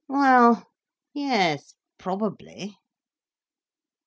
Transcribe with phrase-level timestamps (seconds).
[0.07, 2.79] "Well—yes—probably."